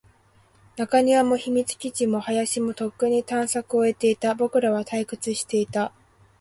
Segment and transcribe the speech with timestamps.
[0.77, 4.33] 中庭も、秘密基地も、林も、とっくに探索を終えていた。
[4.33, 5.93] 僕らは退屈していた。